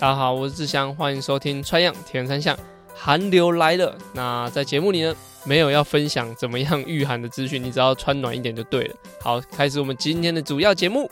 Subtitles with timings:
[0.00, 2.56] 大家好，我是志祥，欢迎收听《川样铁人三项》，
[2.94, 3.98] 寒流来了。
[4.14, 8.96] 那在节目里呢，没有要分享怎么样御寒的资讯，你只要穿暖一点就对了。
[9.20, 11.10] 好，开始我们今天的主要节目。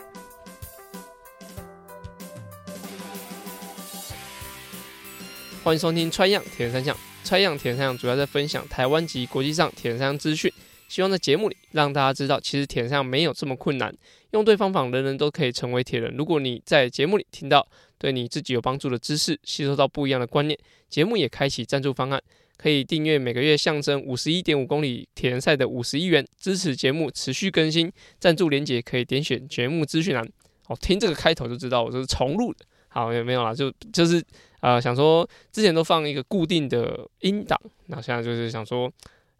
[5.63, 10.51] 欢迎收听《川样铁人三项》，川样铁人三项主要在分享台湾及国际上铁人三项资讯。
[10.89, 13.95] 希望在节目里让大家知道，其实铁人三项没有这么困难，
[14.31, 16.13] 用对方法，人人都可以成为铁人。
[16.17, 17.65] 如果你在节目里听到
[17.99, 22.19] 对你自己有帮助的知识，吸收到不一样的观念，节目也开启赞助方案，
[22.57, 27.91] 可以订阅每个月象征五十一点五公里铁人赛的五十一元，支持节目持续更新。
[28.19, 30.27] 赞助连结可以点选节目资讯栏。
[30.67, 32.65] 哦，听这个开头就知道我这是重录的。
[32.87, 34.23] 好，也没有啦，就就是
[34.61, 38.91] 呃想说之前都放一个固定的音档，那现在就是想说。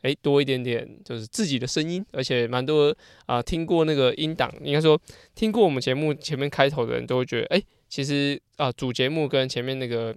[0.03, 2.95] 诶，多一点点就是自己的声音，而且蛮多
[3.25, 4.99] 啊、听过那个音档，应该说
[5.35, 10.15] 听过我们节目前面开头的人都会觉得，诶，其实啊、主节目跟前面那个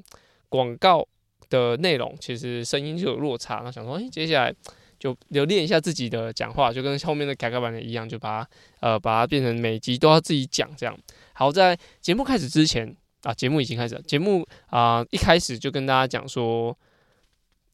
[0.49, 1.05] 广告
[1.51, 3.63] 的内容其实声音就有落差。
[3.65, 4.55] 那想说，诶，接下来
[5.01, 10.97] 就留练一下自己的讲话，就跟后面的改改版的一样，就把它呃把它变成每集都要自己讲这样。
[11.33, 16.79] 好，在节目开始之前啊，节目已经开始，节目啊、一开始就跟大家讲说，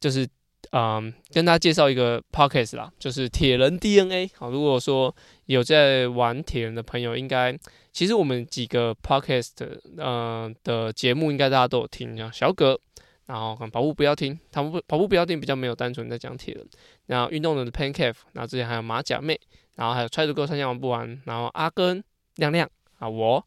[0.01, 0.27] 就是。
[0.71, 4.31] 嗯，跟大家介绍一个 podcast 啦，就是铁人 DNA。
[4.37, 5.15] 好，如果说
[5.47, 7.59] 有在玩铁人的朋友，应该
[7.93, 9.53] 其实我们几个 podcast
[9.97, 12.79] 呃的节目，应该大家都有听，像小葛，
[13.27, 16.67] 然后跑步不要听，跑步跑步不要听，比较没有单纯在讲铁人。
[17.07, 19.41] 然后运动人的 Pancake，然后之前还有马甲妹，
[19.75, 22.05] 然后还有 Try to Go 三项玩不完，然后阿根
[22.37, 23.43] 亮亮啊我。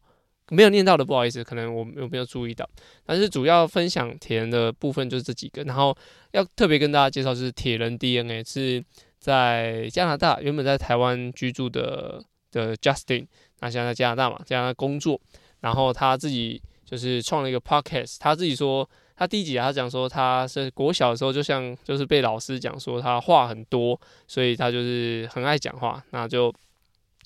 [0.54, 2.68] 没有念到的不好意思，可能我有没有注意到。
[3.06, 5.96] 但是主要分享铁人的部分就是这几个，然后
[6.32, 8.84] 要特别跟大家介绍就是铁人 DNA 是
[9.18, 13.26] 在加拿大，原本在台湾居住的的 Justin，
[13.60, 15.20] 那现在在加拿大嘛，加拿大工作，
[15.60, 26.52] 然后他自己就是创了一个 Podcast，他自己说他第一集他讲说他是国小的时候就像就是被老师讲说他话很多，所以他就是很爱讲话，那就。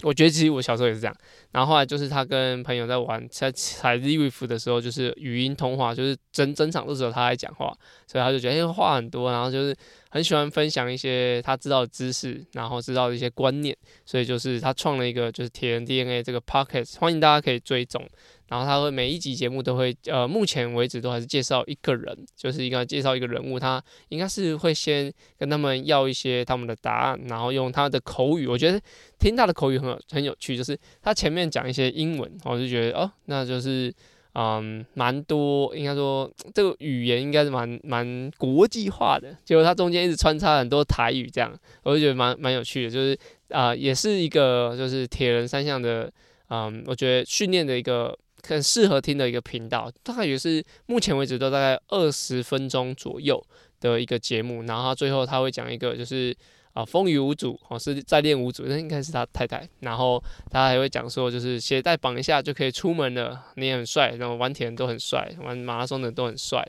[0.02, 1.16] 我觉得其实我小时候也是这样，
[1.52, 7.74] 然后后来就是他跟朋友在玩在踩 Zwift 的时候，就是语音通话，就是整整场都只有他在讲话，
[8.06, 9.74] 所以他就觉得诶话很多，然后就是
[10.16, 18.02] 很喜欢分享一些他知道的知识，然后知道的一些观念，所以就是他创了一个就是铁人 DNA 这个 pocket，欢迎大家可以追踪。
[18.48, 28.80] 然后他会每一集节目都会，呃，目前为止都还是介绍一个人，就是应该介绍一个人物，他应该是会先跟他们要一些他们的答案，然后用他的口语，我觉得
[29.18, 33.92] 听他的口语很有很有趣，就是他前面讲一些英文，我就觉得哦，那就是
[34.38, 41.50] 嗯蛮多，应该说这个语言应该是蛮蛮国际化的，结果它中间一直穿插很多台语，这样
[41.82, 46.12] 我就觉得蛮蛮有趣的，就是啊、也是一个就是铁人三项的，
[46.50, 48.16] 嗯，我觉得训练的一个。
[48.48, 53.44] 很适合听的一个频道，大概也是目前为止都大概二十分钟左右
[53.80, 54.62] 的一个节目。
[54.62, 56.32] 然后他最后他会讲一个，就是
[56.76, 59.66] 啊风雨无阻哦，是在练无阻，那应该是他太太。
[59.80, 66.62] 然后他还会讲说，就是鞋带绑一下就可以出门了，你也很帅，然后玩铁人都很帅，玩马拉松的都很帅。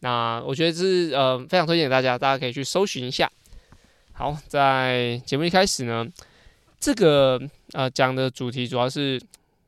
[0.00, 3.30] 那我觉得这是呃非常推荐给大家，大家可以去搜寻一下。
[4.12, 6.06] 好，在节目一开始呢，
[6.78, 7.40] 这个
[7.72, 9.18] 呃讲的主题主要是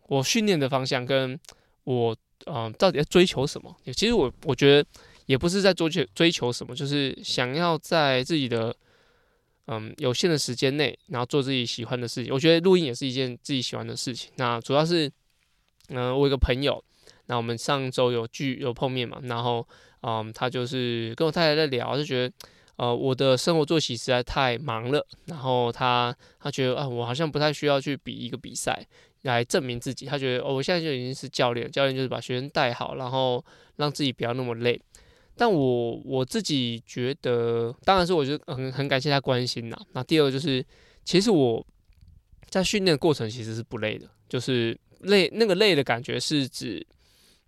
[0.08, 1.38] 我训练的方向跟。
[1.86, 2.12] 我
[2.46, 3.72] 嗯、呃，到底在追求什么？
[3.94, 4.88] 其实我我觉得
[5.26, 8.74] 也不是在追求追求什么，就是想要在自己的
[9.66, 12.32] 嗯有限的时间内，然后做自己喜欢的事情。
[12.32, 14.30] 我觉得录音也是一件自己喜欢的事情。
[14.36, 15.10] 那主要是
[15.88, 16.82] 嗯、我有个朋友，
[17.26, 19.66] 那我们上周有聚有碰面嘛，然后
[20.02, 22.34] 嗯，他就是跟我太太在聊，就觉得
[22.76, 28.86] 呃我的生活作息实在太忙了，然后他他觉得啊，我好像不太需要去比一个比赛。
[29.22, 33.44] 来证明自己，他觉得哦，我现在就已经是教练，教练就是把学生带好，然后
[33.74, 34.80] 让自己不要那么累。
[35.36, 39.76] 但我我自己觉得，当然是我就很很感谢他关心呐。
[39.92, 40.64] 那第二就是，
[41.04, 41.64] 其实我
[42.48, 46.84] 在训练的过程其实是不累的，就是累那个累的感觉是指，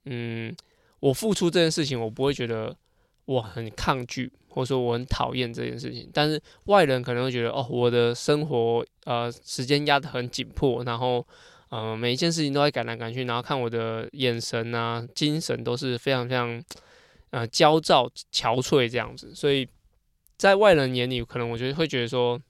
[0.04, 0.54] 嗯，
[1.00, 2.76] 我付出这件事情，我不会觉得
[3.24, 6.08] 我很抗拒，或者说我很讨厌这件事情。
[6.12, 11.26] 但是外人可能会觉得，哦，我的生活呃时间压得很紧迫，然后。
[11.70, 16.64] 嗯、每一件事情都在赶来赶去，然后看我的眼神啊、精神都是非常非常
[17.30, 19.34] 呃焦躁、憔悴这样子。
[19.34, 19.68] 所以
[20.36, 22.40] 在外人眼里，可能我觉得会觉得说，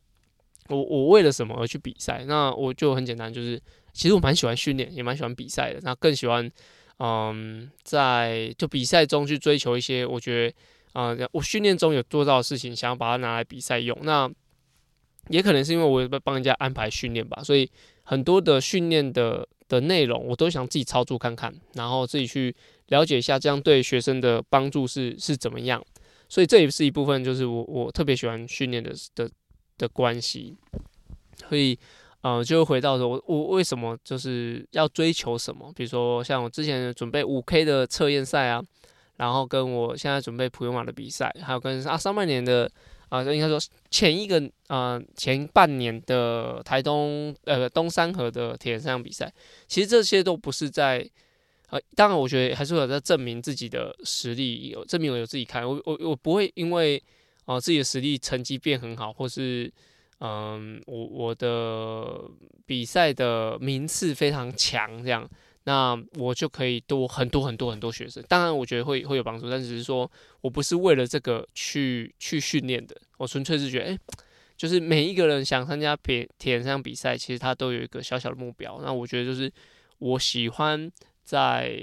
[0.69, 2.25] 我我为了什么而去比赛？
[2.27, 3.61] 那我就很简单，就是
[3.93, 5.81] 其实我蛮喜欢训练，也蛮喜欢比赛的。
[5.83, 6.51] 那更喜欢
[6.99, 10.55] 嗯，在就比赛中去追求一些我觉得
[10.93, 13.97] 啊、我训练中有做到的事情，想要把它拿来比赛用。
[14.03, 14.31] 那
[15.29, 17.71] 也可能是因为我帮人家安排训练吧，所以。
[18.11, 22.55] 很多的训练的的内容，我都想自己操作看看，然后自己去
[22.89, 25.85] 了解一下，这样对学生的帮助是是怎么样。
[26.29, 29.31] 所以这也是一部分，就是我我特别喜欢训练的的
[29.79, 30.55] 的关系。
[31.49, 31.79] 所以，
[32.21, 35.73] 呃，就回到说，我我为什么就是要追求什么？
[35.75, 38.63] 比如说，像我之前准备五 K 的测验赛啊，
[39.17, 42.71] 然后跟我现在准备普悠玛的比赛，还有跟啊上半年的
[43.09, 43.59] 啊，应该说
[43.91, 49.33] 前一个啊前半年的台东呃东山河的铁人三项比赛，
[49.67, 51.09] 其实这些都不是在。
[51.71, 57.03] 呃，当然，我觉得还是有在证明自己的实力，有证明我有自己看，我我我不会因为
[57.45, 59.71] 啊、自己的实力成绩变很好，或是
[60.21, 62.23] 嗯、我我的
[62.65, 65.29] 比赛的名次非常强这样，
[65.69, 68.25] 那我就可以多很多很多很多学生。
[68.27, 70.11] 当然，我觉得会会有帮助，但只是说
[70.41, 73.99] 我不是为了这个去去训练的，我纯粹是觉得，哎、
[74.57, 78.81] 就是每一个人想参加铁铁人三项比赛，其实他都有一个小小的目标。
[78.83, 79.53] 那我觉得就是
[79.99, 80.91] 我喜欢。
[81.29, 81.79] 在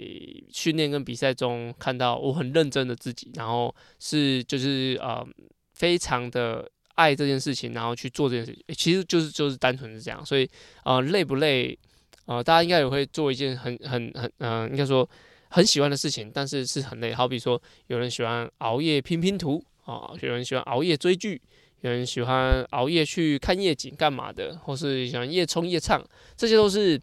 [0.52, 5.24] 训练跟比赛中看到我很认真的自己，然后是就是呃
[5.72, 10.26] 非常的爱这件事情，然后去做这件事情，其实就是就是单纯是这样。
[10.26, 10.50] 所以
[10.84, 11.78] 呃累不累？
[12.25, 15.07] 呃大家应该也会做一件很很很嗯、应该说
[15.50, 17.13] 很喜欢的事情，但是是很累。
[17.13, 21.42] 好比说有人喜欢熬夜拼拼图啊、有人喜欢熬夜追剧，
[21.81, 26.04] 有人喜欢熬夜去看夜景干嘛的，或是喜欢夜冲夜唱，
[26.36, 27.01] 这些都是。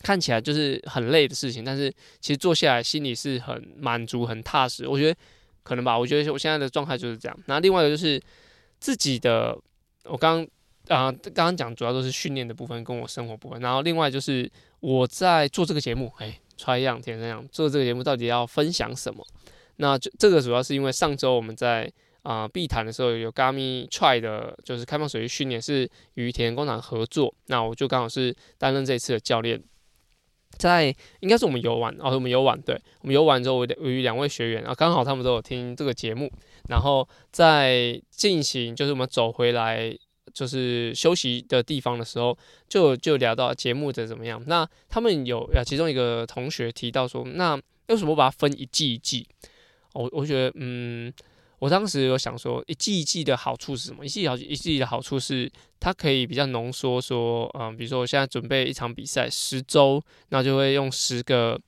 [0.00, 4.86] 看起来就是很累的事情，但是其实做下来心里是很满足、很踏实。
[4.86, 5.20] 我觉得
[5.64, 7.36] 可能吧，我觉得我现在的状态就是这样。
[7.46, 8.22] 那另外一个就是
[8.78, 9.58] 自己的，
[10.04, 10.46] 我刚
[10.88, 14.50] 啊刚刚讲主要都是训练的部分跟我生活部分，然后另外就是
[14.80, 19.24] 我在做这个节目，哎，Try 样铁人三项做这个节目到底要分享什么？
[19.76, 21.90] 那这这个主要是因为上周我们在
[22.22, 29.62] 啊碧潭的时候有 Gami Try 的，就是开放水域训练是与田工厂合作，那我就刚好是担任这一次的教练。
[30.56, 36.28] 在应该是我们游玩哦，我们游玩，对，我们游玩之后，我与两位学员啊，刚好他们都有听这个节目，
[36.68, 39.96] 然后在进行就是我们走回来
[40.32, 42.36] 就是休息的地方的时候，
[42.68, 44.42] 就就聊到节目的怎么样。
[44.46, 49.26] 那他们有啊，其中一个同学提到说，那为什么把它分一季一季？
[49.94, 51.12] 我我觉得嗯。
[51.60, 54.06] 我当时有想说，一季一季的好处是什么？
[54.06, 61.60] 一季好一季的好处是，它可以比较浓缩，说，嗯，比如说我现在准备一场比赛十周，那就会用十个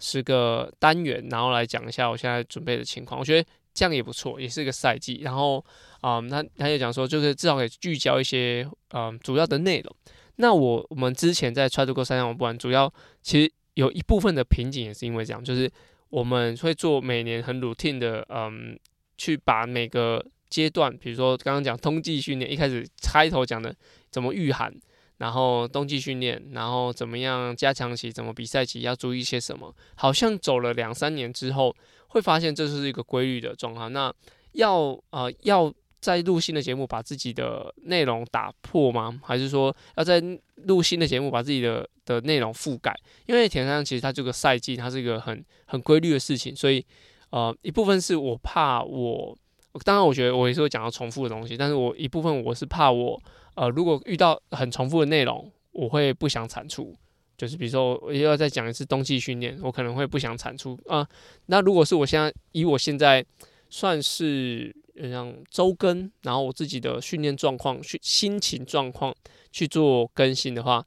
[0.00, 3.18] 十个单元，然后来讲一下我现在准备的情况。
[3.18, 5.20] 我觉得这样也不错，也是一个赛季。
[5.22, 5.64] 然后，
[6.02, 9.96] 嗯，他他就讲说，就是至少可以聚焦一些，嗯，主要的内容。
[10.36, 12.92] 那我我们之前在 Try to Go 三项玩，主要
[13.22, 15.70] 其实有一部分的瓶颈也是因为这样，就是
[16.10, 18.78] 我们会做每年很 routine 的，嗯。
[19.20, 23.74] 去把每个阶段，比如说刚刚讲冬季训练，一开始开头讲的
[24.12, 24.72] 怎么御寒，
[25.16, 31.74] 然后冬季训练，然后怎么样加强期，怎么比赛期要注意些什么，好像走了两三年之后，
[32.08, 33.92] 会发现这是一个规律的状况。
[33.92, 34.12] 那
[34.52, 39.20] 要呃要在录新的节目把自己的内容打破吗？
[39.24, 40.22] 还是说要在
[40.56, 42.94] 录新的节目把自己的的内容覆盖？
[43.26, 46.84] 因为铁人其实它这个赛季它是一个很很规律的事情，所以。
[47.30, 49.36] 呃，一部分是我怕我，
[49.84, 53.20] 当然我觉得我也是会讲到重复的东西，但是我一部分我是怕我，
[53.54, 56.96] 呃，如果遇到很重复的内容，我会不想产出，
[57.38, 61.08] 就是比如说我又要再讲一次冬季训练，我可能会不想产出啊、
[61.46, 63.24] 那如果是我现在以我现在
[63.70, 64.74] 算是
[65.10, 69.14] 像周更，然后我自己的训练状况、训心情状况
[69.50, 70.84] 去做更新的话，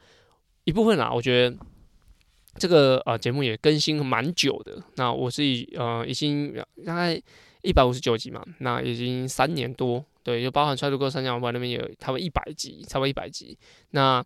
[0.65, 1.57] 一部分啊，我觉得。
[2.57, 6.53] 这个呃节目也更新蛮久的，那我是以呃已经
[6.85, 7.17] 大概
[7.61, 13.57] 一百五十九集嘛，那已经三年多，对，就包含《Try to Go 三项玩》那边有差不多一百集，差不多一百集。
[13.91, 14.21] 那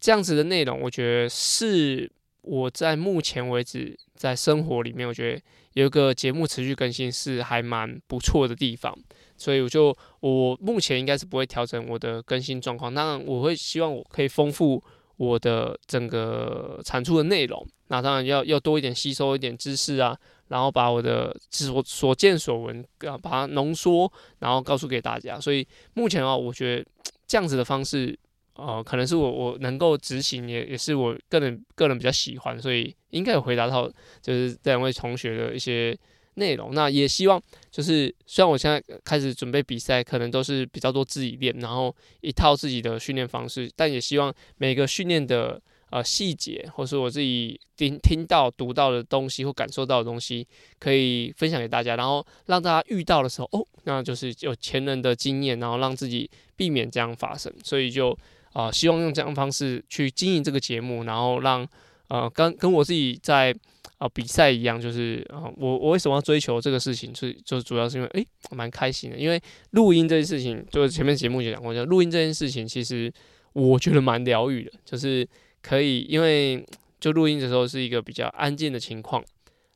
[0.00, 2.10] 这样子的内容，我觉得是
[2.42, 5.42] 我在目前为止在生活里面，我觉得
[5.74, 8.96] 有一个节目持续更新是还蛮不错的地方，
[9.36, 14.82] 所以我就我目前应该是不会调整我的更新状况，当然我会希望我可以丰富。
[15.20, 20.16] 我的整个产出的内容，那当然要要多一点吸收一点知识啊，
[20.48, 25.38] 然后把我的所所见所闻啊，把它浓缩，然后告诉给大家。
[25.38, 26.86] 所以目前的话，我觉得
[27.26, 28.18] 这样子的方式，
[28.60, 33.90] 呃，可能是我我能够执行，也也是我个人个人比较喜欢，所以应该有回答到
[34.20, 35.98] 就是这两位同学的一些。
[36.34, 50.46] 内容，那也希望就是，虽然我现在开始准备比赛，可能都是比较多自己练，然后一套自己的训练方式，但也希望每个训练的呃细节，或是我自己听听到、读到的东西或感受到的东西，
[50.78, 57.52] 可以分享给大家，然后让大家遇到的时候，哦，那就是有前人的经验，然后让自己避免这样发生。
[57.64, 58.16] 所以就
[58.52, 61.66] 啊、希望用这样的方式去经营这个节目，然后让。
[62.12, 63.52] 呃，跟跟我自己在
[63.98, 67.12] 啊、呃、比赛一样，就是啊、我我为什么要追求这个事情？
[67.12, 69.40] 就就主要是因为诶，蛮、开心的，因为
[69.70, 73.12] 录音这件事情，就是前面节目就讲过，就录音这件事情，其实
[73.52, 75.24] 我觉得蛮疗愈的，就是
[75.62, 76.66] 可以，因为
[76.98, 79.24] 就录音的时候是一个比较安静的情况，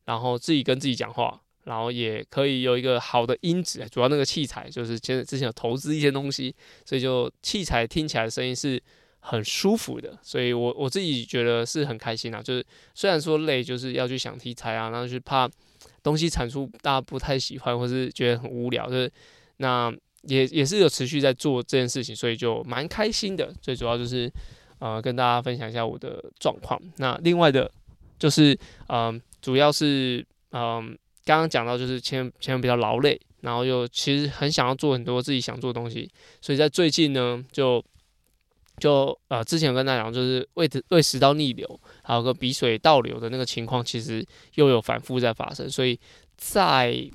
[0.04, 1.40] 然后自己跟自己讲话。
[1.64, 6.54] 然后也可以有一个好的音质，主要那个器材就是其实之前有投资一些东西，
[6.84, 8.80] 所以就器材听起来声音是
[9.20, 12.42] 很舒服的，所以我我自己觉得是很开心啊。
[12.42, 15.48] 就是虽然说累，就是要去想题材啊，然后去怕
[16.02, 19.10] 东西产出大家不太喜欢，或是觉得很无聊，就是
[19.56, 19.90] 那
[20.24, 23.50] 也也是有持续在做这件事情，所以就蛮开心的。
[23.62, 24.30] 最主要就是
[24.80, 26.78] 呃跟大家分享一下我的状况。
[26.98, 27.70] 那另外的，
[28.18, 28.52] 就是
[28.88, 30.94] 嗯、呃，主要是嗯。
[31.24, 37.82] 刚刚讲到就是前前面比较劳累，然后又其实很想要做很多自己想做的东西，所以在最近呢，就
[38.78, 44.24] 就呃之前跟大家讲，就是胃胃食道逆流，还有个鼻水倒流的那个情况，其实
[44.56, 45.98] 又有反复在发生，所以
[46.36, 47.10] 在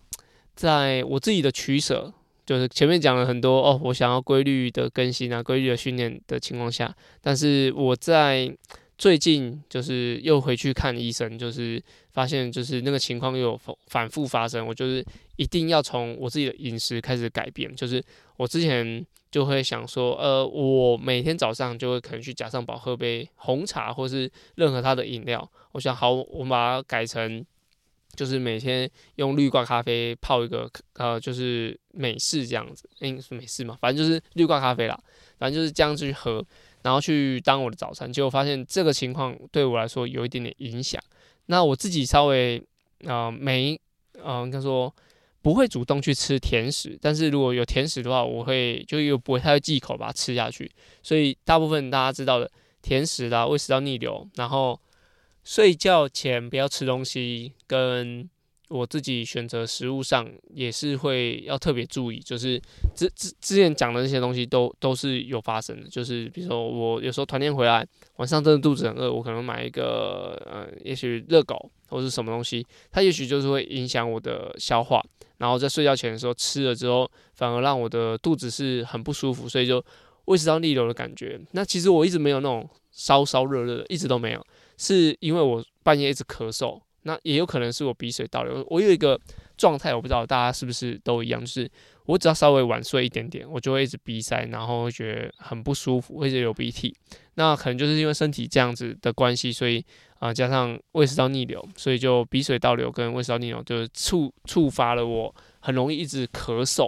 [0.56, 2.12] 在我自己的取舍，
[2.46, 8.56] 就是前面讲了很多哦，我想要规律的更新啊，规律的训练的情况下，但是我在。
[9.00, 15.04] 最近就是又回去看医生，就是发现就是那个情况又有反复发生，我就是
[15.38, 17.74] 一定要从我自己的饮食开始改变。
[17.74, 18.04] 就是
[18.36, 25.50] 我之前就会想说，呃，我每天早上就会可能去加上堡喝杯红茶，或是任何它的饮料。
[25.72, 27.42] 我想好，我们把它改成
[28.16, 35.02] 就是每天用绿挂咖啡泡一个，呃，就是美式这样子，应该是美式嘛，反正就是绿挂咖啡啦，
[35.38, 36.46] 反正就是这样子去喝。
[36.84, 41.02] 然后去当我的早餐，结果发现这个情况对我来说有一点点影响。
[41.48, 42.62] 那我自己稍微
[43.06, 43.80] 呃没
[44.22, 44.94] 呃应该说
[45.42, 50.72] 不会主动去吃甜食，但是如果有甜食的话，我会就又不会太忌口把它吃下去。
[51.02, 52.50] 所以大部分大家知道的
[52.82, 54.80] 甜食啦，胃食道逆流，然后
[55.44, 58.30] 睡觉前不要吃东西跟。
[58.70, 62.62] 我自己选择食物上也是会要特别注意，就是
[62.96, 67.86] 之之之前讲的那些东西都都是有发生的，就是比如说我有时候团练回来
[68.18, 75.04] 晚上真的肚子很饿，我可能买一个呃，也许热狗或是什么东西，它也许就是会影响我的消化，
[75.40, 79.84] 然后在睡觉前的时候吃了之后，反而让我的肚子是很不舒服，所以就
[80.26, 81.42] 胃食道逆流的感觉。
[81.54, 84.46] 那其实我一直没有那种烧烧热热的，一直都没有，
[84.78, 86.80] 是因为我半夜一直咳嗽。
[87.10, 88.64] 那也有可能是我鼻水倒流。
[88.70, 89.20] 我有一个
[89.58, 91.68] 状态，我不知道大家是不是都一样，就是
[92.06, 96.96] 我只要稍微晚睡一点点，我就会一直鼻塞，然后会觉得很不舒服，会一直流鼻涕。
[97.34, 99.84] 那可能就是因为身体这样子的关系，所以
[100.20, 106.88] 啊、加上胃食道逆流，所以就鼻水倒流跟胃食道逆流就触触发了我很容易一直咳嗽。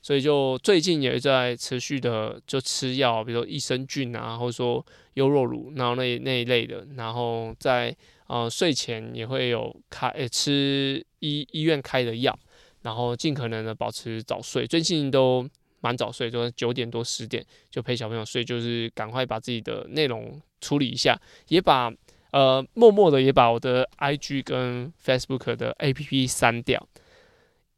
[0.00, 4.84] 所以就最近也在持续的就吃药，比如说益生菌啊，或者说
[5.14, 7.94] 优酪乳，然后那那一类的，然后在。
[8.28, 12.38] 呃，睡前也会有开、欸、吃医医院开的药，
[12.82, 14.66] 然后尽可能的保持早睡。
[14.66, 15.48] 最近都
[15.80, 21.18] 蛮早睡，就九点多十点就陪小朋友睡，就是赶快把自己的内容处理一下，
[21.48, 21.92] 也把
[22.32, 26.86] 呃默默的也把我的 IG 跟 Facebook 的 APP 删掉。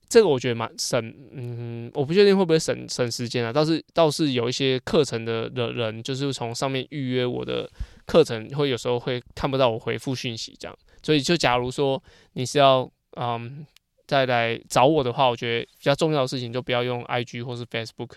[0.09, 3.53] 这个我觉得蛮省，嗯，我不确定会不会省省时间啊。
[3.53, 7.71] 倒是倒是有一些课程的的人，就是从上面预约我的
[8.11, 10.77] 课程，会有时候会看不到我回复讯息这样。
[11.01, 12.03] 所以就假如说
[12.33, 13.65] 你是要嗯
[14.07, 18.11] 再来找我的话，我觉得比较重要的事情就不要用 IG 或是 Facebook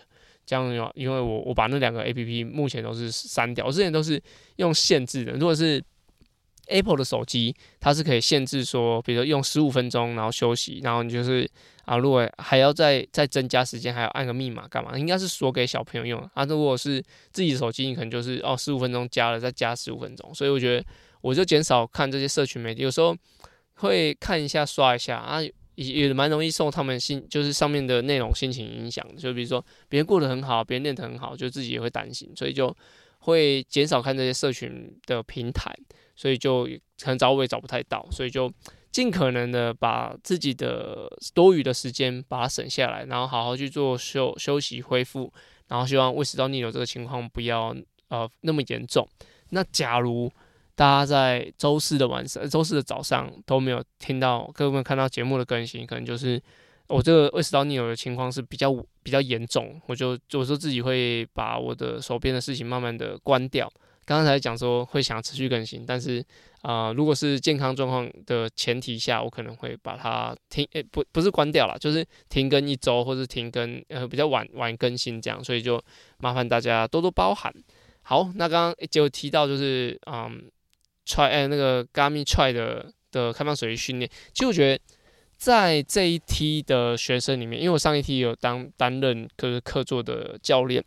[0.46, 4.20] 这样，因为我我把那两个 APP 目前都是删掉，我之前都是
[4.56, 5.34] 用限制的。
[5.34, 5.80] 如果是
[6.67, 11.50] Apple 的手机，它是可以限制说，比如说用十五分钟，然后休息，然后你就是
[11.86, 14.98] 啊，如果还要再再增加时间，还要按个密码干嘛？
[14.98, 16.46] 应该是锁给小朋友用啊。
[16.46, 20.34] 如果是自己的手机，你可能就是哦，十五分钟加了再加十五分钟。
[20.34, 20.86] 所以我觉得
[21.22, 23.15] 我就减少看这些社群媒体，有时候
[23.75, 29.05] 会看一下刷一下啊，也也蛮容易受他们心就是上面的内容心情影响。
[29.17, 32.74] 就比如说别人过得很好，别人练得很好，就自己也会担心，所以就
[33.24, 35.75] 会减少看这些社群的平台。
[36.15, 36.65] 所以就
[37.01, 38.50] 可能找我也找不太到，所以就
[38.92, 45.34] 尽可能的把自己的多余的时间把它省下来，然后好好去做休休息恢复，
[45.70, 47.75] 然后希望胃食道逆流这个情况不要
[48.10, 49.10] 呃那么严重。
[49.50, 50.32] 那假如
[50.75, 56.39] 大家在周四的晚上、周四的早上都没有听到，各位看到节目的更新，可能就是
[56.94, 58.72] 我这个胃食道逆流的情况是比较
[59.02, 63.72] 比较严重，我就我说自己会把我的手边的事情慢慢的关掉。
[64.06, 66.24] 刚才讲说会想持续更新，但是
[66.62, 75.82] 啊、如果是健康状况的前提下，我可能会把它停，诶、不，不是关掉了，就是停更一周，或是停更，呃，比较晚晚更新这样，所以就
[76.20, 77.52] 麻烦大家多多包涵。
[78.04, 80.44] 好，那刚刚就提到就是，嗯
[81.08, 84.82] ，try 哎那个 gammi try 的的开放水域训练，其实我觉得
[85.44, 90.82] 在这一梯的学生里面，因为我上一梯有当担任就是客座的教练，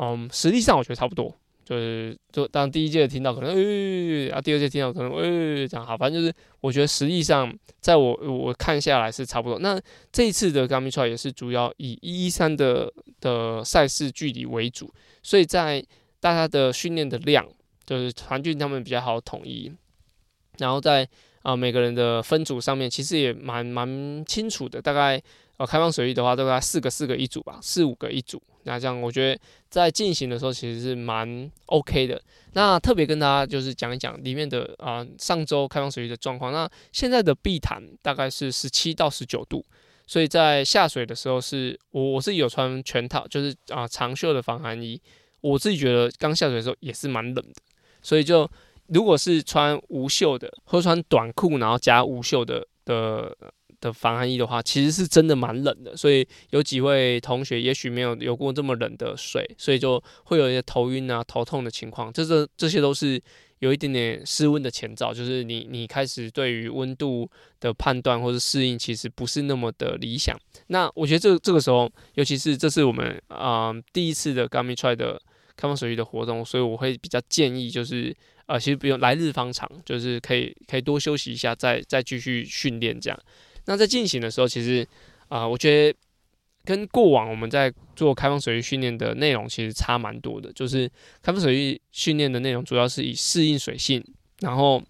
[0.00, 1.30] 嗯，实际上我觉得差不多。
[1.62, 9.58] 就是，就当第一届听到可能，诶、欸，啊，第二届听到可能，诶、欸，这样好，反正就是，我觉得实际上，在我我看下来是差不多。
[9.58, 9.78] 那
[10.10, 12.90] 这一次的 Garmin Try 也是主要以一一三的
[13.20, 14.90] 的赛事距离为主，
[15.22, 15.84] 所以在
[16.18, 17.46] 大家的训练的量，
[17.84, 19.70] 就是团训他们比较好统一，
[20.56, 21.06] 然后在
[21.46, 25.22] 啊、每个人的分组上面，其实也蛮蛮清楚的，大概。
[25.58, 28.38] 呃，开放水域的话，大概四个四个一组吧，四五个一组。
[28.64, 32.20] 那这样我觉得在进行的时候其实是蛮 OK 的。
[32.52, 36.52] 那特别跟大家就是讲一讲里面的啊、上周开放水域的状况。
[36.52, 39.64] 那现在的碧潭大概是十七到十九度，
[40.06, 45.00] 所以在下水的时候是我我是有穿全套，就是啊、长袖的防寒衣。
[45.40, 47.62] 我自己觉得刚下水的时候也是蛮冷的，
[48.02, 48.46] 所以就
[48.88, 53.36] 如果是穿无袖的，或穿短裤然后加无袖的的。
[53.78, 62.10] 的防寒衣的话，其实是真的蛮冷的，所以有几位同学也许没有游过这么冷的水，所以就会有一些头晕啊、头痛的情况。
[62.10, 63.22] 这这这些都是
[63.58, 70.34] 有一点点失温的前兆，就是你你开始对于温度的判断或者适应，其实不是那么的理想。
[70.68, 75.20] 那我觉得这这个时候，尤其是这是我们啊、第一次的 Garmin Try 的
[75.54, 83.18] 开放水域的活动，所以我会比较建议就是、呃，其实不用来日方长，就是可以可以多休息一下，再再继续训练这样。
[83.66, 84.86] 那在进行的时候，其实
[85.28, 85.98] 啊、我觉得
[86.64, 90.52] 跟过往我们在做开放水域训练的内容其实差蛮多的。
[90.52, 90.88] 就是
[91.20, 94.04] 开放水域训练的内容主要是以适应水性，
[94.40, 94.82] 然后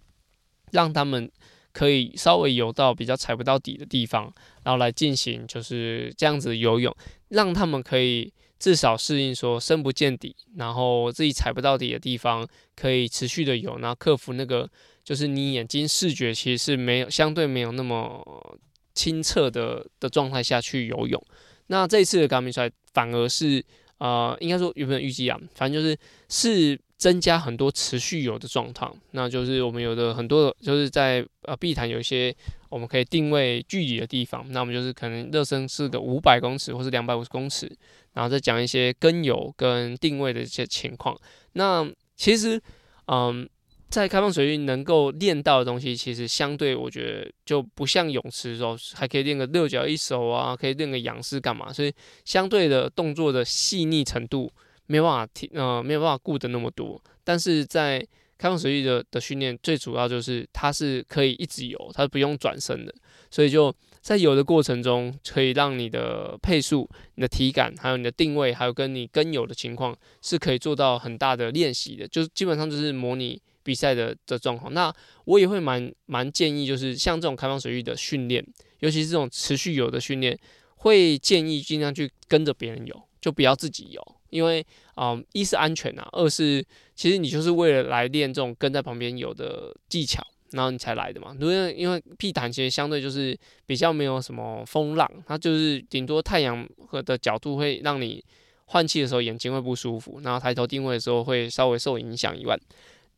[0.73, 1.31] 让他们
[1.73, 4.31] 可以稍微游到比较踩不到底的地方，
[4.65, 6.95] 然后来进行就是这样子游泳，
[7.29, 14.69] 让他们可以至少适应说深不见底，然后自己踩不到底的地方可以持续的游，然后克服那个
[15.05, 18.59] 就是你眼睛视觉其实是没有相对没有那么。
[18.97, 21.23] 清澈的的状态下去游泳，
[21.67, 23.63] 那这一次的 Garmin Try 反而是
[23.99, 25.39] 呃，应该说有没有预计啊？
[25.55, 25.99] 反正就是
[26.31, 32.35] 是增加很多持续游的状况，那就是我们有的很多就是在呃碧潭有一些
[32.77, 37.67] 我们可以定位距离的地方，那我们就是可能热身是个五百公尺或是两百五十公尺，
[38.13, 41.19] 然后再讲一些跟游跟定位的一些情况。
[41.55, 42.61] 那其实
[43.07, 43.49] 嗯。
[43.89, 54.53] 在开放水域能够练到的东西，其实相对我觉得就不像泳池的时候，还可以练个六脚一手啊，可以练个仰式干嘛，所以相对的动作的细腻程度
[54.87, 57.01] 没有办法提，呃，没有办法顾得那么多。
[57.23, 58.05] 但是在
[58.39, 62.95] 开放水域的的训练，最主要就是它是可以一直游，它不用转身的，
[63.31, 73.41] 所以就在游的过程中，可以让你的配速、你的体感，还有你的定位，还有跟你跟游的情况，是可以做到很大的练习的，就基本上就是模拟。
[73.67, 74.95] 比赛的的状况，那
[75.25, 78.47] 我也会蛮蛮建议，就是像这种开放水域的训练，
[78.79, 80.39] 尤其是这种持续游的训练，
[80.77, 84.65] 会建议尽量去跟着别人游，就不要自己游，因为
[84.97, 91.37] 啊、一是安全呐，二是其实你就是为了来练这种跟在旁边游的技巧，然后你才来的嘛。
[91.39, 98.25] 因为因为碧潭其实相对就是比较没有什么风浪，它就是顶多太阳和的角度会让你
[98.65, 102.59] 换气的时候眼睛会不舒服，然后抬头定位的时候会稍微受影响以外。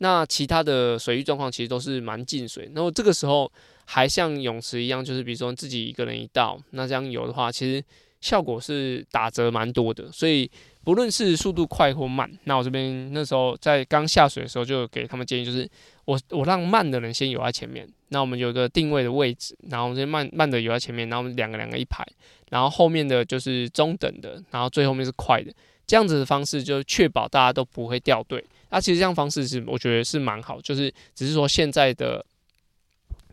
[0.00, 3.50] 那其他的水域状况其实都是蛮进水，然后这个时候
[3.84, 7.84] 还像泳池一样，就是比如说自己一个人一道，那这样游的话，其实
[8.20, 10.10] 效果是打折蛮多的。
[10.12, 10.48] 所以
[10.88, 15.68] 不论是速度快或慢，那我这边那时候在刚下水的时候就给他们建议，就是
[16.06, 22.02] 我我让慢的人先游在前面，那我们有一个定位的位置，然后我们先慢慢的游在前面，然后我们两个两个一排，
[22.48, 25.52] 然后后面的就是中等的，然后最后面是快的，
[25.86, 28.42] 这样子的方式就确保大家都不会掉队。
[28.70, 32.24] 那、其实这样方式是我觉得是蛮好，就是只是说现在的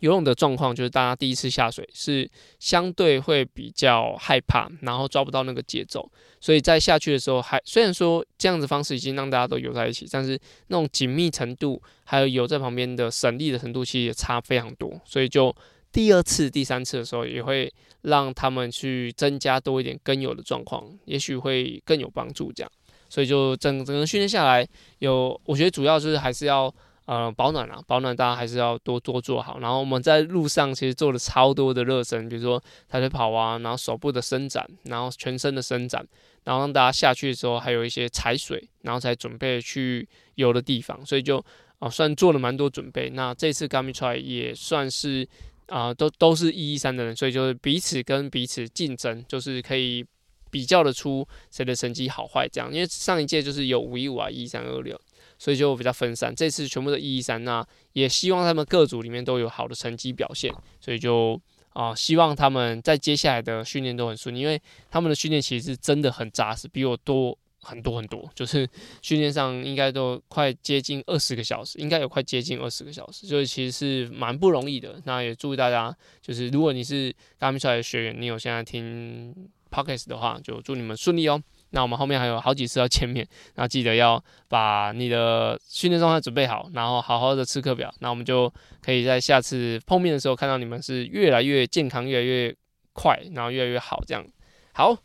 [0.00, 2.28] 游泳的状况，就是大家第一次下水是
[2.58, 15.54] 相对会比较害怕，然后抓不到那个节奏，所以在下去的时候还虽然说这样子方式已经让大家都游在一起，但是那种紧密程度还有游在旁边的省力的程度其实也差非常多，所以就
[15.92, 22.70] 第二次、第三次的时候也会让他们去增加多一点跟游的状况，也许会更有帮助这样。
[23.08, 24.66] 所以就整整个训练下来，
[24.98, 26.72] 有我觉得主要就是还是要
[27.06, 29.58] 呃保暖啊，保暖大家还是要多多做好。
[29.58, 36.06] 然后我们在路上其实做了超多的热身，比如说抬腿跑啊，然后手部的伸展，然后全身的伸展，
[36.44, 41.04] 然后让大家下去的时候还有一些踩水，然后才准备去游的地方。
[41.06, 41.42] 所以就
[41.78, 43.10] 啊、算做了蛮多准备。
[43.10, 45.28] 那这次 Gamitry 也算是
[45.66, 50.04] 啊、都都是一一三的人，所以就是彼此跟彼此竞争，就是可以。
[50.48, 54.98] 比较得出谁的成绩好坏，这样，因为上一届就是有五一五啊，一三二六，
[55.38, 56.34] 所以就比较分散。
[56.34, 61.40] 这次全部的一一三，那也希望他们各组里面都有好的成绩表现，所以就
[61.72, 67.36] 啊、希望他们在接下来的训练都很顺利，因为他们的训练其实是真的很扎实，比我多。
[67.58, 68.68] 很多很多，就是
[69.02, 75.00] 训练上应该都快接近二十个小时，应该有快接近二十个小时，所以其实是蛮不容易的。
[75.04, 79.34] 那也祝大家，就是如果你是 Garmin 出来的学员，你有现在听
[79.68, 81.42] Podcast 的话，就祝你们顺利哦。
[81.76, 87.92] 那我们后面还有好几次要见面，那记得要把你的训练状态准备好，然后好好的吃课表。
[87.98, 88.50] 那我们就
[88.82, 92.56] 可以在下次碰面的时候看到你们是越来越健康，越来越
[92.94, 94.26] 快，然后越来越好，这样
[94.72, 94.96] 好。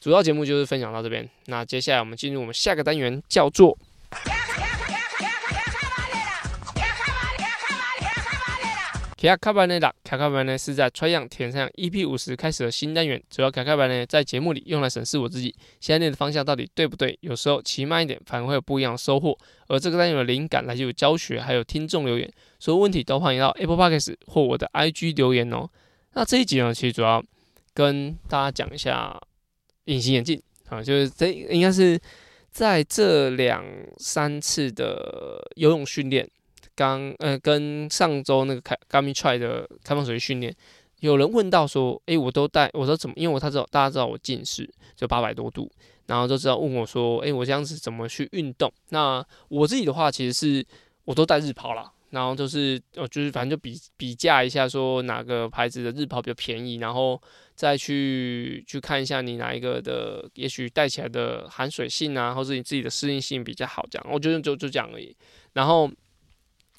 [0.00, 3.76] 主要节目就是分享到这边，那接下来我们进入我们下个单元，叫做
[9.26, 9.92] “卡卡班内啦”。
[10.04, 19.36] 卡卡班呢是在 Try 样铁人三项 EP 五十开始的新单元，主要卡卡班呢在节目里用来审视我自己现在的方向到底对不对，有时候骑慢一点反而会有不一样的收获。
[19.66, 25.68] 而这个单元的灵感来自于教学，还有听众留言，所有问题都欢迎到 Apple Podcast 或我的 IG 留言哦。
[26.14, 27.22] 那这一集呢，其实主要
[27.74, 29.20] 跟大家讲一下。
[29.88, 31.98] 隐形眼镜啊，就是这应该是
[32.50, 33.64] 在这两
[33.96, 36.28] 三次的游泳训练，
[36.78, 40.54] 刚呃跟上周那个开 Garmin Try 的开放水域训练，
[41.00, 43.14] 有人问到说，诶、我都戴，我说怎么？
[43.16, 45.68] 因为我他知道大家知道我近视就八百多度，
[46.06, 48.72] 然后就知道问我说，诶、我这样子怎么去运动？
[48.90, 50.64] 那我自己的话，其实是
[51.04, 51.90] 我都戴日抛啦。
[52.10, 57.20] 然后就是，呃，就是反正就比比价一下，说哪个牌子的日抛比较便宜，然后
[57.54, 64.06] 再去去看一下你哪一个的，也许戴起来的含水性啊，或是你自己的适应性比较好，这样。
[64.10, 65.14] 我觉得就就这样而已。
[65.52, 65.90] 然后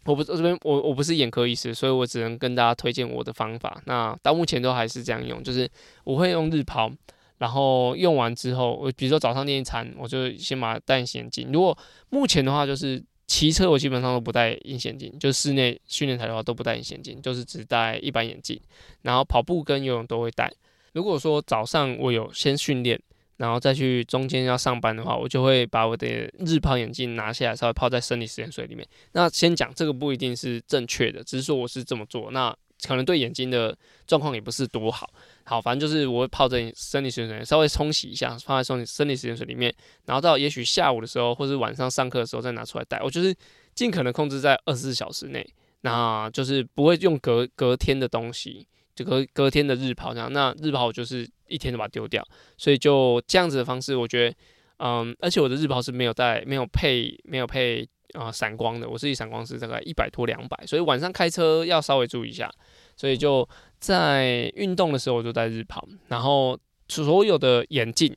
[0.09, 3.81] 我不这边我我不是眼科医师，所以我只能跟大家推荐我的方法。
[3.85, 5.69] 那到目前都还是这样用，就是
[6.03, 6.91] 我会用日抛，
[7.37, 11.51] 然后用完之后，我比如说早上练一餐，我就先把它戴隐形眼镜。
[11.51, 11.77] 如果
[12.09, 13.03] 目前的话，就是。
[13.29, 18.59] 骑车我基本上都不戴隐形眼镜，就室内训练台的话都不戴隐形眼镜，就是只戴一般眼镜。
[19.03, 20.51] 然后跑步跟游泳都会戴。
[20.93, 22.99] 如果说早上我有先训练，
[23.39, 28.85] 然后再去中间要上班的话，我就会把我的日抛眼镜拿下来，稍微泡在生理食盐水里面。
[29.13, 32.31] 那先讲这个不一定是正确的，只是说我是这么做。
[32.31, 32.53] 那
[32.85, 33.73] 可能对眼睛的
[34.05, 35.09] 状况也不是多好。
[35.45, 39.73] 好，反正就是我会泡在生理食盐水，稍微冲洗一下，放在生理生理食盐水里面，
[40.05, 43.01] 然后到也许下午的时候，或是晚上上课的时候再拿出来戴。
[43.01, 43.33] 我就是
[43.73, 45.45] 尽可能控制在二十四小时内，
[45.81, 48.67] 那就是不会用隔隔天的东西，
[49.03, 50.31] 隔隔天的日抛这样。
[50.31, 52.25] 那日抛我就是一天就把它丢掉，
[52.57, 54.35] 所以就这样子的方式，我觉得，
[54.77, 62.51] 嗯，而且我的日抛是没有带、没有配、没有配啊、闪光的，我自己闪光是大概一百多两百，所以晚上开车要稍微注意一下，
[62.95, 63.47] 所以就。
[63.79, 66.59] 在运动的时候，我就戴日抛，然后
[66.89, 68.13] 所有的眼镜，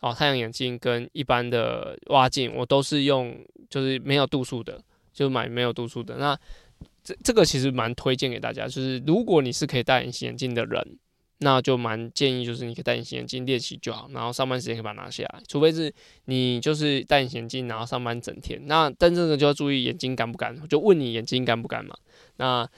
[0.00, 4.80] 哦，太阳眼镜跟一般的蛙镜，我都是用就是没有度数的，
[5.12, 6.16] 就买没有度数的。
[6.16, 6.34] 那
[7.06, 10.98] 这这个其实蛮推荐给大家，就是如果你是可以戴隐形眼镜的人，
[11.38, 15.90] 那就蛮建议就是你可以戴隐形眼镜练习就好，然后上班时间可以把它拿下来，除非是
[16.24, 21.96] 你就是戴隐形眼镜然后上班整天，那但这个就要注意眼睛干不干，就问你眼睛干不干嘛，
[22.36, 22.68] 那。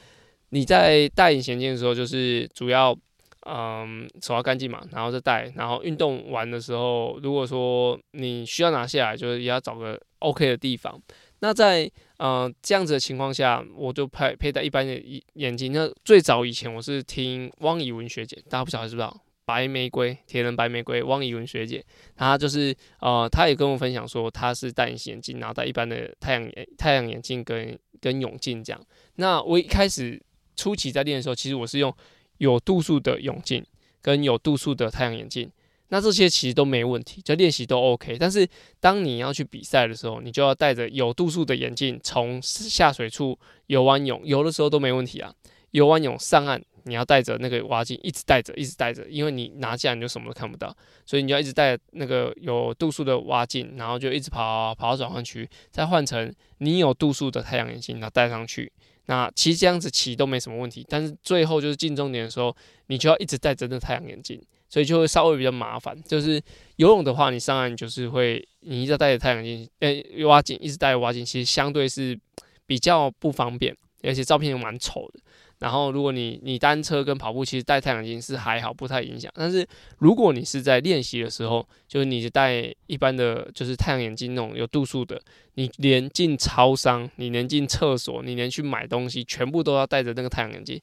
[0.50, 2.98] 你在戴隐形眼镜的时候，就是主要，
[3.46, 5.52] 嗯，手要干净嘛，然后再戴。
[5.54, 10.98] 然后运动完的时候，如果说你需要拿下来，就是也要找个 OK 的地方。
[11.40, 15.72] 那在嗯这样子的情况下，我就佩佩戴一般的眼眼镜。
[15.72, 19.20] 那最早以前我是听汪以文学姐，大家不晓得知不知道？
[19.44, 28.80] 白玫瑰铁人白玫瑰汪以文学姐，她就是呃，她也跟我分享说，她是戴隐形眼镜，然后戴一般的太阳眼太阳眼镜跟跟泳镜这样。
[29.16, 30.22] 那我一开始。
[30.60, 31.94] 初期在练的时候，其实我是用
[32.38, 33.64] 有度数的泳镜
[34.02, 35.48] 跟有度数的太阳眼镜，
[35.90, 38.16] 那这些其实都没问题，就练习都 OK。
[38.18, 38.46] 但是
[38.80, 45.32] 当你要去比赛的时候，你就要戴着有度数的眼镜从下水处游完泳，游的时候都没问题啊。
[45.72, 50.74] 游完泳上岸，你要戴着那个蛙镜，一直戴着，一直戴着，因为你拿下来你就什么都看不到，
[51.04, 58.72] 所以你要一直戴那个有度数的蛙镜，然后就一直跑跑到转换区，再换成你有度数的太阳眼镜，然后戴上去。
[59.06, 62.54] 那其实这样子骑都没什么问题，但是最后就是进终点的时候，
[62.86, 65.96] 你就要一直戴着那太阳眼镜，所以就会稍微比较麻烦。
[66.04, 66.40] 就是
[66.76, 72.18] 游泳的话，你上岸就是会，你一直戴着太阳镜，诶，蛙镜一直戴着蛙镜，其实相对是
[72.66, 75.20] 比较不方便，而且照片也蛮丑的。
[75.60, 79.28] 然后，如果你你单车跟跑步，其实戴太阳镜是还好，不太影响。
[79.34, 79.66] 但是
[79.98, 85.20] 如果你是在练习的时候，就是你戴一般的就是太阳眼镜那种有度数的，
[85.54, 90.80] 你连进超商，你连进厕所，你连去买东西，全部都要戴着那个太阳眼镜，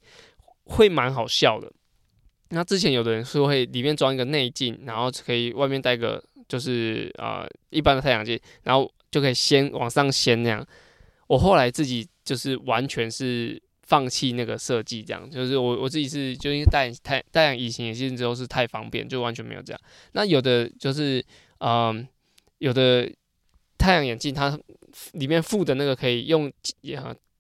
[0.66, 1.72] 会蛮好笑的。
[2.56, 10.66] 那之前有的人是会里面装一个内镜，然后可以外面戴个就是呃一般的太阳镜，然后就可以掀往上掀那样。
[11.28, 19.82] 我后来自己就是完全是放弃那个设计，这样就是我我自己是就因为戴太戴上隐形眼镜之后是太方便，就完全没有这样。
[20.14, 21.22] 那有的就是
[21.60, 22.08] 嗯、
[22.60, 23.12] 有的
[23.78, 24.58] 太阳眼镜它
[25.14, 26.50] 里面附的那个可以用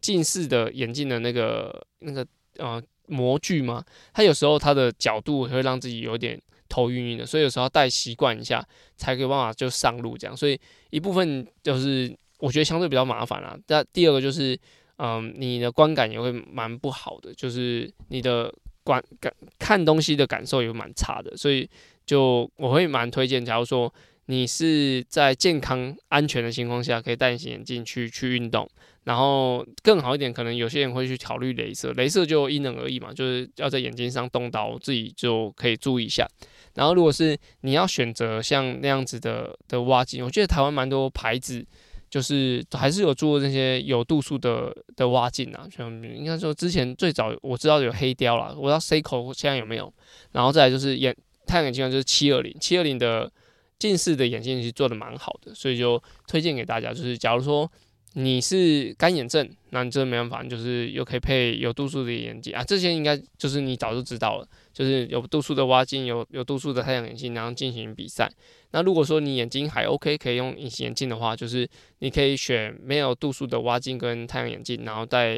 [0.01, 6.39] 近视的眼镜的那个那个呃模具嘛，它有时候它的角度会让自己有点
[6.69, 8.65] 头晕晕的，所以有时候要戴习惯一下
[8.95, 10.35] 才可以办法就上路这样。
[10.35, 13.57] 所以一部分就是我觉得相对比较麻烦啦。
[13.67, 14.57] 那第二个就是。
[14.97, 18.49] 嗯，你的观感也会蛮不好的，就是你的
[18.81, 21.69] 观感看东西的感受也蛮差的，所以
[22.05, 23.93] 就我会蛮推荐，假如说
[24.27, 28.69] 你是在健康安全的情况下，可以戴隐形眼镜去去运动，
[29.03, 36.27] 然后更好一点，可能有些人会去考虑镭射，镭射就因人而异嘛，就是要在眼睛上动刀，自己就可以注意一下。
[36.73, 41.65] 然后如果是你要选择像那样子的的挖镜，我觉得台湾蛮多牌子。
[42.07, 49.91] 就是还是有做那些有度数的的挖镜啊，像应该说之前最早我知道有黑雕啦，我知道 Seiko 现在有没有，
[50.31, 51.13] 然后再来就是眼
[51.45, 53.29] 太阳眼镜就是七二零，七二零的
[53.77, 56.93] 近视的眼镜其实做的蛮好的，所以就推荐给大家。
[56.93, 57.69] 就是假如说
[58.13, 64.47] 你是干眼症，那你这没办法，就是又可以配有度数的眼镜啊，这些应该就是你早就知道了。
[64.73, 68.31] 就是有度数的蛙镜，有有度数的太阳眼镜，然后进行比赛。
[68.71, 71.67] 那如果说你眼睛还 OK，可以用隐形眼镜的话，就是
[71.99, 75.38] 你可以选没有度数的蛙镜跟太阳眼镜，然后戴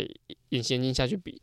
[0.49, 1.41] 隐形眼镜下去比。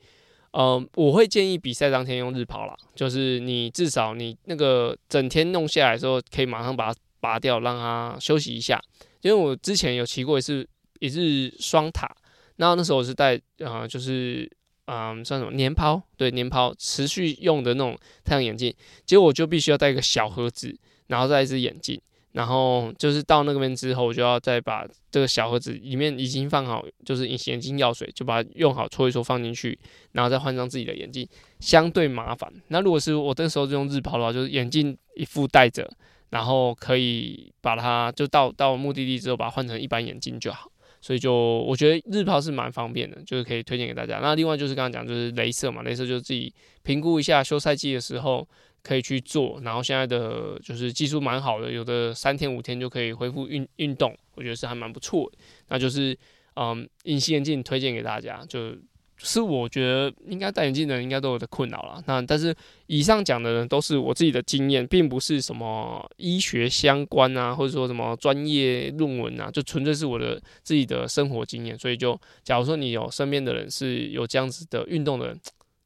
[0.55, 8.81] 呃，我会建议比赛当天用日抛啦，就是你至少你那个整天弄下来的时候，可以马上把它拔掉，让它休息一下。
[9.21, 10.67] 因为我之前有骑过一次
[11.01, 12.09] 一日双塔，
[12.57, 14.51] 然后那时候我是戴呃就是。
[14.87, 15.99] 嗯，算什么年抛？
[16.14, 18.71] 对，年抛持续用的那种太阳眼镜，
[19.07, 21.99] 结果我就必须要带一个小盒子，然后再一只眼镜，
[22.35, 29.79] 然后就是到那边之后，我就要再把这个小盒子里面已经放好，就是隐形眼镜药水，就把它用好搓一搓放进去，
[30.12, 31.27] 然后再换上自己的眼镜，
[31.61, 32.53] 相对麻烦。
[32.68, 35.88] 那如果是我那时候就用日抛的话，就是眼镜一副戴着，
[36.31, 40.68] 然后可以把它就到到目的地之后，把它换成一般眼镜就好。
[41.01, 44.20] 所以就我觉得日抛是蛮方便的，就是可以推荐给大家。
[44.20, 48.49] 那另外就是刚刚讲就是镭射嘛，镭射就是自己评估一下休赛季的时候
[48.85, 49.61] 可以去做。
[49.64, 55.38] 然后现在的就是技术蛮好的，有的三天五天就可以恢复运运动，我觉得是还蛮不错的。
[55.70, 56.16] 那就是
[56.55, 58.77] 嗯，隐形眼镜推荐给大家，就。
[59.16, 62.03] 是我觉得应该戴眼镜的人应该都有的困扰了。
[62.05, 62.55] 那但是
[62.88, 71.79] 以上讲的人都是我自己的经验，并不是什么医学相关啊，或者说什么专业论文啊，就纯粹是我的自己的生活经验。
[71.79, 75.40] 所以就假如说你有身边的人是有这样子的运动的人，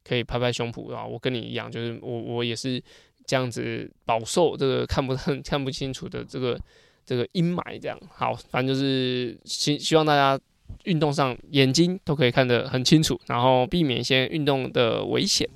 [0.09, 2.83] 可以拍拍胸脯啊，我跟你一样，就是我我也是
[3.27, 6.59] 这样子饱受这个看不 看不清楚的这个
[7.05, 7.79] 这个阴霾。
[7.81, 10.41] 这样好，反正就是希希望大家。
[10.85, 15.49] 运动上眼睛都可以看得很清楚，然后避免一些运动的危险。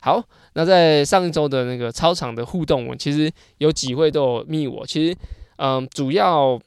[0.00, 0.22] 好，
[0.54, 4.86] 那在上一周的那个操场的互动，我其实有几位都有密我。
[4.86, 5.16] 其实，
[5.56, 6.58] 嗯，主要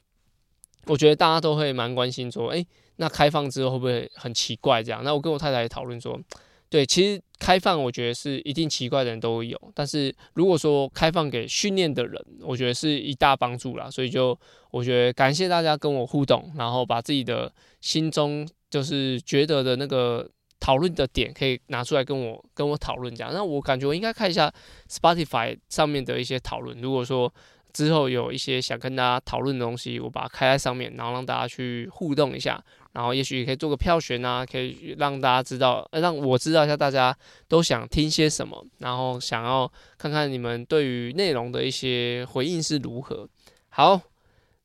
[0.84, 5.02] 我觉得大家都会蛮关心说，诶，那开放之后会不会很奇怪这样？
[5.02, 6.20] 那我跟我太太讨论说。
[6.68, 13.88] 对，其实开放我觉得是一定奇怪的人都会有，但是如果说开放给训练的人，我觉得是一大帮助啦。
[13.90, 14.36] 所以就
[14.72, 23.32] 我觉得感谢大家跟我互动，然后把自己的心中就是觉得的那个讨论的点可以拿出来跟我跟我讨论这样。
[23.32, 24.52] 那我感觉我应该看一下
[24.90, 27.32] Spotify 上面的一些讨论，如果说
[27.72, 32.60] 之后有一些想跟大家讨论的东西，我把它开在上面，然后让大家去互动一下。
[32.96, 37.14] 然后也许也可以做个票选啊，可以让大家知道，让我知道一下大家
[37.46, 43.28] 都想听些什么，然后想要看看你们对于内容的一些回应是如何。
[43.68, 44.00] 好，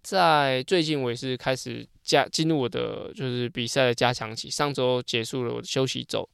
[0.02, 6.26] 在最近我也是开始加进入我的就是比赛的加强期，上周结束了我的休息周，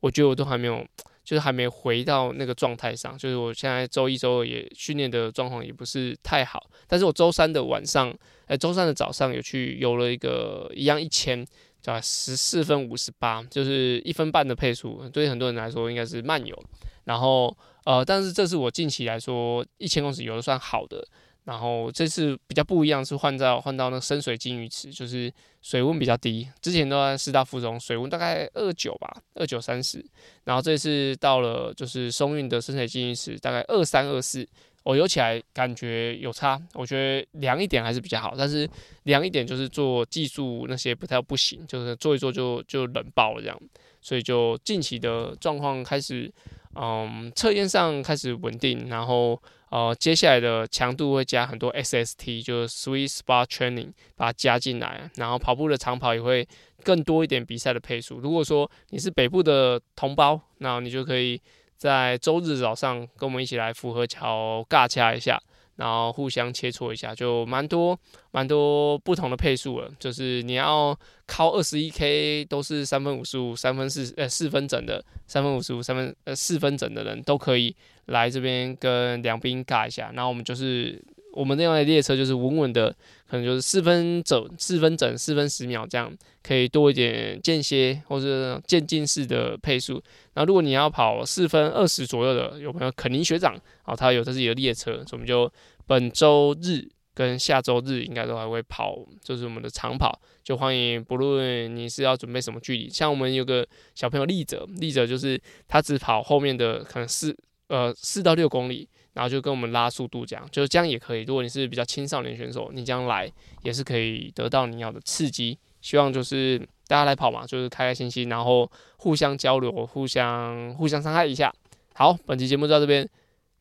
[0.00, 0.82] 我觉得我都还没有。
[1.24, 8.12] 就是还没回到那个状态上，就是我现在周一、周二也训练的状况也不是太好，但是我周三的晚上，
[8.46, 11.46] 哎，周三的早上有去游了一个一样一千，
[11.80, 16.60] 叫十四分五十八，就是一分半的配速，对很多人来说应该是慢游，
[17.04, 21.06] 然后呃，但是这是我近期来说一千公尺游的算好的。
[21.44, 26.48] 然后这次比较不一样，是换到换到那深水金鱼池，就是水温比较低。
[26.60, 30.04] 之前都在师大附中，水温大概二九吧，二九三十。
[30.44, 34.48] 然后这次到了就是松韵的深水金鱼池，大概二三二四。
[34.84, 38.34] 我游起来感觉有差，我觉得凉一点还是比较好。
[38.38, 38.68] 但是
[39.02, 43.60] 凉一点就是做技术那些不太不行，就是做一做就就冷爆了这样。
[44.00, 46.32] 所以就近期的状况开始，
[46.76, 49.42] 嗯，测验上开始稳定，然后。
[49.72, 56.46] 呃，接下来的强度会加很多 SST，就是 Sweet Spot Training，把它加进来，然后跑步的长跑也会
[56.84, 58.18] 更多一点比赛的配速。
[58.18, 61.40] 如果说你是北部的同胞，那你就可以
[61.78, 65.42] 在周日早上跟我们一起来福和桥尬掐一下。
[65.76, 67.98] 然后互相切磋一下，就蛮多
[68.30, 69.90] 蛮多不同的配速了。
[69.98, 77.74] 就是你要靠二十一 K 都是三分五十五、三分四呃四分整的三分五十五、三分呃四分整的人都可以
[78.06, 80.10] 来这边跟梁斌尬一下。
[80.14, 82.90] 然后我们就是我们那样的列车就是稳稳的，
[83.28, 86.12] 可能就是四分整、四分整、四分十秒这样，
[86.42, 89.94] 可以多一点间歇或者渐进式的配速。
[90.34, 95.50] 然后如果你要跑四分二十左右的，有朋友肯尼学长啊，他有他自己的列车，所以我们就。
[95.84, 107.36] 本周日跟下周日应该都还会跑，就是我们的长跑，就欢迎，不论你是要准备什么距离，像我们有个小朋友立哲，立哲就是他只跑后面的可能四
[107.72, 111.22] 呃四到六公里，然后就跟我们拉速度这样，就是这样也可以。
[111.22, 113.32] 如果你是比较青少年选手，你这样来
[113.62, 115.58] 也是可以得到你要的刺激。
[115.80, 121.52] 希望就是大家来跑嘛，就是开开心心，然后互相交流，互相互相伤害一下。
[121.94, 123.08] 好，本期节目就到这边。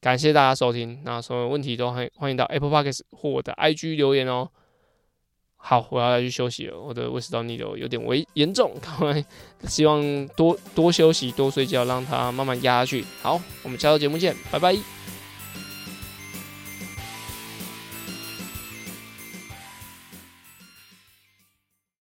[0.02, 4.50] 感谢大家收听，那所有问题都欢迎欢迎到 Apple Podcast 或我的 IG 留言哦。
[5.64, 9.24] 好，我要去休息了，我的胃食道逆流有点危严重，赶 快
[9.68, 13.06] 希望多多休息多睡觉，让它慢慢压下去。
[13.22, 14.76] 好，我们下周节目见，拜拜。